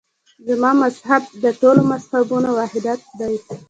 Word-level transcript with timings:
زما 0.47 0.71
مذهب 0.83 1.23
د 1.43 1.45
ټولو 1.61 1.81
مذهبونو 1.91 2.49
وحدت 2.59 3.01
دی. 3.19 3.33